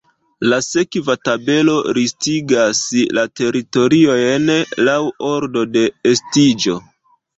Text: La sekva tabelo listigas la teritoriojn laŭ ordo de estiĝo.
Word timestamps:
La 0.51 0.57
sekva 0.67 1.15
tabelo 1.27 1.75
listigas 1.97 2.81
la 3.19 3.27
teritoriojn 3.41 4.49
laŭ 4.89 4.99
ordo 5.35 5.67
de 5.77 5.85
estiĝo. 6.15 6.81